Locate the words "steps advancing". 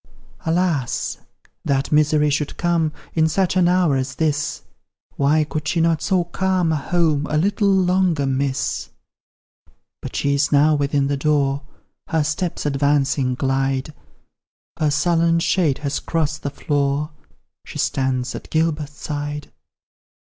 12.23-13.35